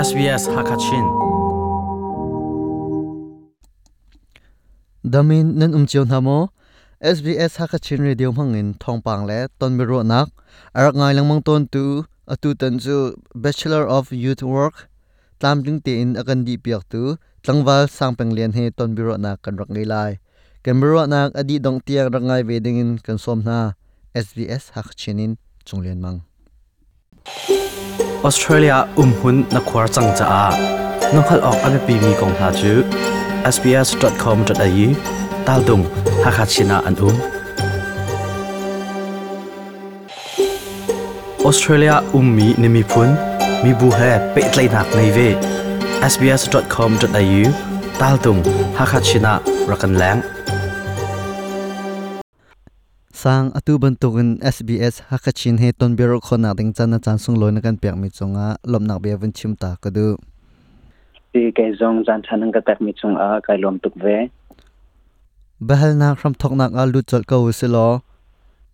[0.00, 1.06] SBS Hakachin.
[5.04, 6.48] Damin nen umchiu namo
[7.04, 10.28] SBS Hakachin radio mangin thongpang le tonmiro nak,
[10.72, 11.84] arak ngai langmang ton tu,
[12.32, 14.88] atu tan chu bachelor of youth work
[15.36, 19.68] tlamling te in akan di piak tu tlangwal sangpeng lian he tonbiro nak kan rak
[19.68, 20.12] ngai lai.
[20.64, 23.76] Canberra nak adi dong tiak rak ngai veding in kan som na
[24.16, 25.36] SBS Hakachinin
[25.68, 26.29] chunglen mang.
[28.24, 30.42] ออสเตรเลียอุ้มหุ่นนักควาจังจ้า
[31.14, 32.72] น้องขลอกอันปีมีกองหาจู
[33.54, 34.88] sbs.com.au
[35.46, 35.80] ตาดุง
[36.24, 37.16] ฮักฮัชินาอันอุ้ม
[41.44, 43.08] ออสเตรเลียอุ้มมีนิมิพุน
[43.64, 44.00] มีบูเฮ
[44.32, 45.18] เปิดไลนักในเว
[46.12, 47.42] sbs.com.au
[48.00, 48.38] ตาดุง
[48.78, 49.32] ฮักฮัชินา
[49.70, 50.16] รักันแรง
[53.20, 57.60] sang atu bantukin SBS hakachin he ton biro khona ding chan na chan sung loin
[57.64, 60.06] kan pek mi chunga lomnak be vun chim ta kadu
[61.32, 64.16] ti ke zong jan thanang ka tak mi chung a kai lom tuk ve.
[65.68, 67.86] Bahal na khram thok nak a lu chol ka usilo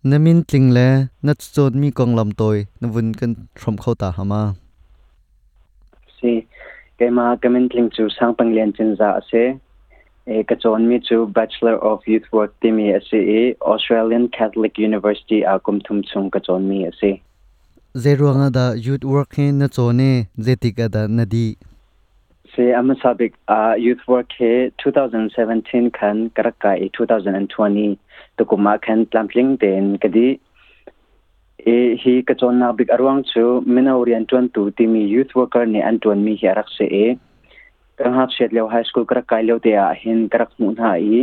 [0.09, 0.87] namin tling le
[1.25, 4.41] na chot mi kong lam toy na vun kan throm khau ta hama.
[6.17, 6.31] Si
[6.97, 9.43] ke ma kamin tling chu sang pang lian chin za ase
[10.27, 16.29] kachonmi chu bachelor of youth work timi ase australian catholic university akum thum chung
[16.67, 17.21] mi ase.
[17.97, 21.55] Zero nga da youth work he na chone zetika da nadi
[22.55, 23.33] se am sabik
[23.77, 27.97] youth work he 2017 khan karaka e 2020
[28.37, 30.39] to kuma khan plampling den kadi
[31.65, 36.23] e hi kachon na big arwang chu mina orientuan tu timi youth worker ni anton
[36.27, 37.17] mi hi arak se e.
[37.97, 40.89] kang hap shet leo high school kara kai leo te a hin karak mu na
[41.17, 41.21] i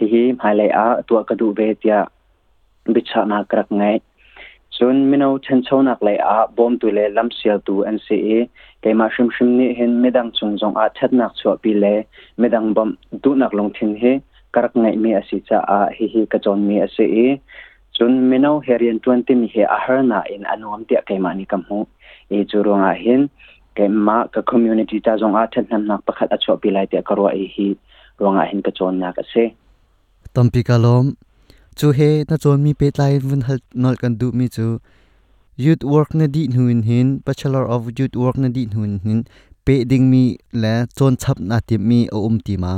[0.00, 1.98] hi hi mai lai a tua ka du be tia
[2.96, 3.96] bicha na karak ngai
[4.76, 8.16] chun mino chen chho nak lai a bom tu le lam sial tu an se
[8.36, 8.38] e
[8.86, 11.92] ke ma shim shim ni hin medang chung jong a that nak chu pi le
[12.44, 14.16] medang bom du nak long thin he
[14.54, 17.28] karak ngai mi asi cha a hi hi ka chon mi ase e
[17.98, 21.44] chun mino herian 20 mi he a har na in anuam tia ke ma ni
[21.52, 21.86] kam hu
[22.30, 23.28] e chu ronga hin
[23.76, 26.86] ke ma ka community ta zong a then nam nak pakhat a chho pi lai
[26.86, 27.68] te karwa e hi
[28.20, 29.44] ronga hin ka chon na ka se.
[30.34, 31.14] Tampi kalom
[31.76, 34.66] chu he na chon mi pe tlai vun hal nol kan du mi chu.
[35.56, 39.24] Youth work na di hnuin hin bachelor of youth work na di hnuin hin.
[39.64, 42.72] Pe ding mi la chon chap na ti mi o um ti ma.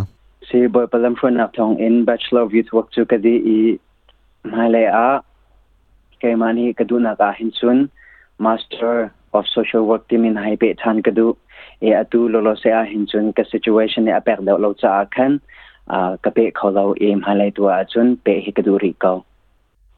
[0.48, 3.58] Si boy palam phun nak thong in bachelor of youth work chu ka di i
[4.56, 5.08] mai lai a.
[6.20, 7.88] Ke mani ka du na ka hin chun.
[8.38, 11.36] Master of social work team in hai pe than ka du.
[11.80, 15.04] E atu lo lo se a hin chun ka situation e apek da lo cha
[15.14, 15.40] khan,
[15.86, 18.92] a ka pe kho lo em halai tu a chun, pe hi ka du ri
[18.98, 19.24] ko.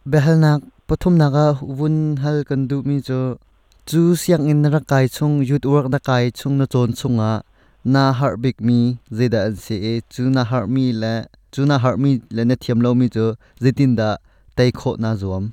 [0.07, 3.39] Behal nak pathum naga vun hal kan du mi cho.
[3.87, 7.43] Chu siang in ra kai chung youth work da kai chung na chon chunga.
[7.85, 10.01] Na har big mi zeda an se e.
[10.11, 13.35] Chu na har mi la chu na har mi la na thiam lo mi cho
[13.61, 14.17] zitin da,
[14.57, 15.53] tai kho na zuam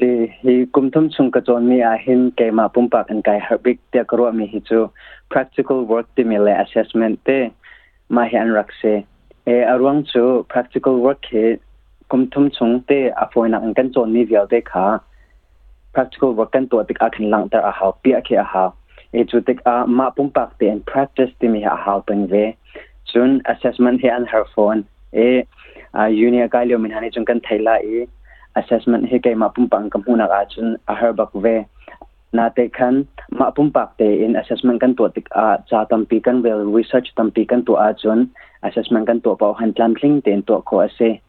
[0.00, 3.38] si hi kumthum chung ka chon mi a hin ke ma pum pak an kai
[3.46, 4.78] har big te karo mi hi chu
[5.34, 7.36] practical work te mi le assessment te
[8.18, 8.92] ma hi an rak se
[9.54, 10.22] e arwang chu
[10.54, 11.44] practical work he
[12.14, 14.84] kumthum chung te a foina an kan chon mi vial te kha
[15.98, 18.46] practical work kan to tik a khin lang tar a ha pi a khe a
[18.52, 18.64] ha
[19.12, 22.24] e chu tik a ma pum pak te and practice te mi ha ha peng
[22.32, 22.46] ve
[23.12, 24.82] chun assessment he an her phone
[25.26, 25.28] e
[26.04, 28.06] a uni ka leo min hani chung kan thaila e
[28.56, 31.64] assessment he kai ma pum pang kam huna a chun a her bak ve.
[32.32, 36.06] Na te khan ma pum pak te in assessment kan to tik a cha tam
[36.06, 38.30] pi kan well research tam pi kan to a chun
[38.62, 41.20] assessment kan to pau han tlam ten to ko ase.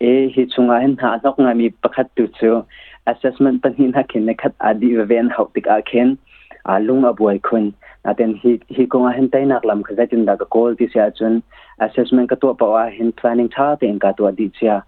[0.00, 2.62] E hi chunga hen ha nok nga mi pakhat tu chu
[3.06, 6.16] assessment pan hin ha khin ne adi ven hau tik a khen
[6.64, 7.72] a lung a boy khun
[8.04, 10.46] na ten hi hi ko nga hen tai nak lam khaza tin da ka
[10.78, 11.42] ti sia chun
[11.86, 14.82] assessment ka to pau a hin planning tha te in ka to di chia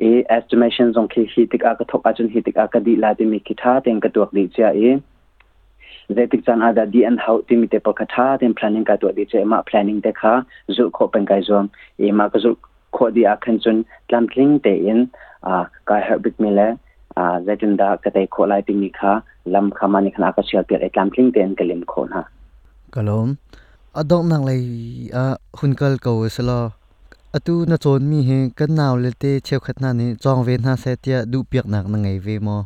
[0.00, 2.78] e estimations on ki hi tik a ka thok a chun hi tik a ka
[2.88, 4.92] di la ti mi ki tha te in ka to di cha e
[6.18, 8.84] ze tik chan ada di and hau ti mi te pa ka tha ten planning
[8.90, 10.34] ka to di cha ma planning te kha
[10.78, 12.54] zu kho pen kai zom e ma ka zu
[12.98, 15.06] kho di a khan chun tlam tling te in
[15.42, 16.68] a ka her bit mi le
[17.16, 19.12] a zetin da ka te kho lai ti mi kha
[19.56, 22.08] lam kha mani khana ka sial pe e tlam tling te en ka lim kho
[22.14, 22.22] na
[22.94, 23.36] kalom
[24.00, 24.60] adok nang lai
[25.22, 25.24] a
[25.60, 26.58] hunkal ko sala
[27.36, 30.06] atu na chon mi he kan naw le te cheu khat na ni.
[30.22, 32.56] Chong ve na se tia du piak nak na ngai ve mo.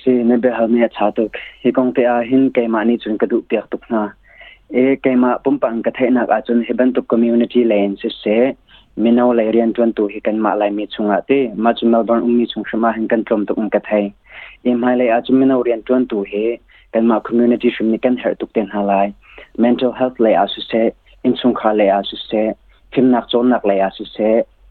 [0.00, 1.28] Si, ne be ha me cha to
[1.62, 4.02] he kong te a hin ke ma ni chun ka du piak tuk na.
[4.70, 7.96] E ke ma pum pang ka the na ka chun he ban tu community lane
[8.00, 8.36] se se.
[8.96, 11.48] Mino lai rian tuan tu hi kan ma lai mi chunga te.
[11.54, 14.04] Ma chu melbourne umi chung shma hin kan tlom tuk um ka thai
[14.64, 16.60] e mai lai a chu mino rian tuan tu he
[16.92, 19.14] kan ma community shim ni kan her tuk ten halai
[19.58, 20.84] mental health le asu se.
[21.24, 22.44] In chung kha le asu se.
[22.92, 24.18] คิมนักจนนักเลยอาศิเซ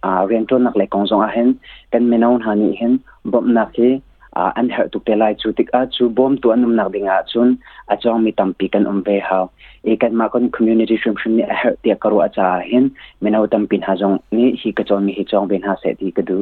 [0.03, 1.47] อ่าเรียนจนนักเลยกองจงอาเห็น
[1.93, 2.91] กันเมนาวหานี่เห็น
[3.31, 3.91] บ่มนักที่
[4.35, 7.47] อ่าอันเหตุกเตลายจูติกอาจูบอมตัวนุ่มนักดิงอาจุน
[7.89, 9.43] อาจองมีตั้มปีกันอุ้มเวฮาว
[9.83, 12.83] เอกันมาคนคอมมูนิตี้ชุมชนนี่เหตุที่กรัวอาจาเห็น
[13.21, 16.37] เมนาวตั้มปินหาจงนี่ฮีกจอนมีฮีจองเป็นหาเสดีกะดู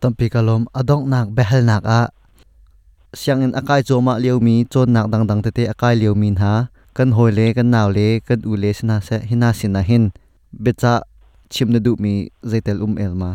[0.00, 2.00] ตั้มปีกะลมอดองนักเบลนักอา
[3.16, 7.10] siang in akai choma liomi chon nak dang dang te te akai liomin ha kan
[7.16, 10.04] hoi le, kan naw le, kan u le sina se, hina sina hin.
[10.64, 10.94] Becha
[11.52, 12.14] chimna du mi
[12.50, 13.30] zaitel um elma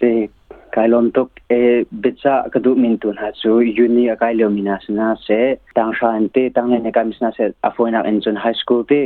[0.00, 0.28] se
[0.74, 3.52] kailom tok e becha kadu min tun ha chu
[3.84, 5.40] uni a kai mina sina se,
[5.74, 9.00] tang shan te, tang ne kam sina se, a foina en chun high school te.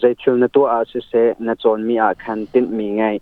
[0.00, 3.16] Zai chul na to a se se, na chon mi a khan tin mi ngai.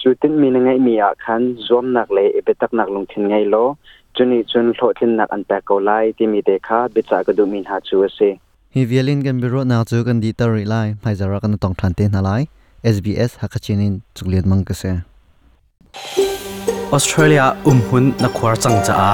[0.00, 3.28] Chu tin mi ngai mi a khan zom nak le e betak nak lung thin
[3.28, 3.64] ngai lo.
[4.16, 8.18] จุนีจุนโหลทินนักอันแปกเอาไลที่มีเดคาบิจากระดูมินหาชัวเซ
[8.74, 12.30] ฮีเวลินกันบิโรนาจูกันดีตอริไลไม่จะรักันต้องทันเตนอะไร
[12.94, 14.82] SBS ฮักชินินจุเลียนมังกเซ
[16.92, 19.10] ออสเตรเลียอุ้มหุ่นนักควาจังจ้า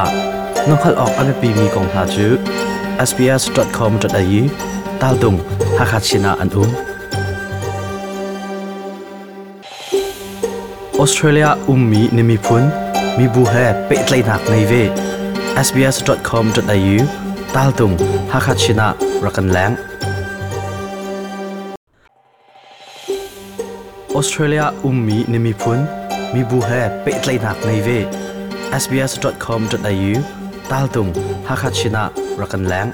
[0.68, 2.26] น้องขลออกอันเป็นมีกองหาจู
[3.08, 4.42] sbs.com.au
[5.00, 5.34] ตาดุง
[5.78, 6.70] ฮักชินาอันอุ้ม
[10.98, 12.64] ออสเตรเลียอุ้มมีนิมิพุน
[13.18, 13.54] มีบูเฮ
[13.86, 14.72] เปิดไลนักในเว
[15.66, 16.96] sbs.com.au
[17.56, 17.92] ตาลตุง
[18.32, 18.88] ฮักชินะ
[19.24, 19.72] รักันแรง
[24.14, 25.78] ออสเตรเลียอุ้มมีนิมิพุน
[26.34, 26.70] มีบูเฮ
[27.02, 27.88] เปิดไลนักในเว
[28.82, 30.12] sbs.com.au
[30.70, 31.08] ตาลตุง
[31.48, 32.04] ฮักชินะ
[32.40, 32.86] รักันแรง